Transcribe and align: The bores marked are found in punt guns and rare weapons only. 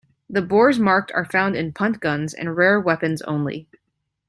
The 0.27 0.41
bores 0.41 0.79
marked 0.79 1.11
are 1.13 1.25
found 1.25 1.55
in 1.55 1.73
punt 1.73 1.99
guns 1.99 2.33
and 2.33 2.57
rare 2.57 2.79
weapons 2.79 3.21
only. 3.21 3.67